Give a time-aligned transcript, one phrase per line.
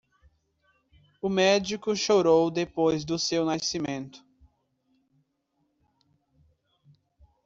[1.21, 4.25] O médico chorou depois do seu nascimento.